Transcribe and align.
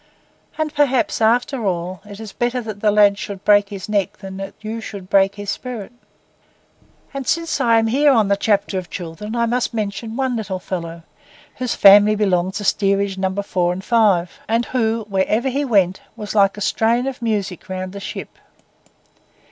And 0.57 0.73
perhaps, 0.73 1.21
after 1.21 1.63
all, 1.63 2.01
it 2.05 2.19
is 2.19 2.33
better 2.33 2.59
that 2.59 2.79
the 2.79 2.89
lad 2.89 3.19
should 3.19 3.45
break 3.45 3.69
his 3.69 3.87
neck 3.87 4.17
than 4.17 4.37
that 4.37 4.55
you 4.59 4.81
should 4.81 5.11
break 5.11 5.35
his 5.35 5.51
spirit. 5.51 5.91
And 7.13 7.27
since 7.27 7.61
I 7.61 7.77
am 7.77 7.85
here 7.85 8.11
on 8.11 8.27
the 8.27 8.35
chapter 8.35 8.79
of 8.79 8.85
the 8.85 8.89
children, 8.95 9.35
I 9.35 9.45
must 9.45 9.75
mention 9.75 10.15
one 10.15 10.35
little 10.35 10.57
fellow, 10.57 11.03
whose 11.57 11.75
family 11.75 12.15
belonged 12.15 12.55
to 12.55 12.63
Steerage 12.63 13.19
No. 13.19 13.31
4 13.35 13.73
and 13.73 13.83
5, 13.83 14.39
and 14.49 14.65
who, 14.65 15.05
wherever 15.07 15.49
he 15.49 15.63
went, 15.63 16.01
was 16.15 16.33
like 16.33 16.57
a 16.57 16.61
strain 16.61 17.05
of 17.05 17.21
music 17.21 17.69
round 17.69 17.93
the 17.93 17.99
ship. 17.99 18.39